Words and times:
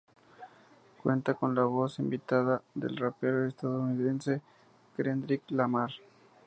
Cuenta 1.03 1.35
con 1.35 1.53
la 1.53 1.61
voz 1.65 1.99
invitada 1.99 2.63
del 2.73 2.97
rapero 2.97 3.45
estadounidense 3.45 4.41
Kendrick 4.97 5.43
Lamar. 5.51 5.91